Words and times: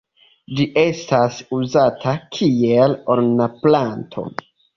Ĝi 0.59 0.63
estas 0.83 1.37
uzata 1.57 2.15
kiel 2.39 2.97
ornamplanto. 3.17 4.27